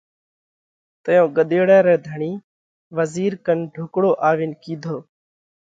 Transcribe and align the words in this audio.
تئيون 1.03 1.29
ڳۮيڙا 1.35 1.77
رئہ 1.85 2.01
ڌڻِي 2.05 2.31
وزِير 2.97 3.31
ڪنَ 3.45 3.59
ڍُوڪڙو 3.73 4.11
آوينَ 4.29 4.51
ڪِيڌو: 4.63 4.95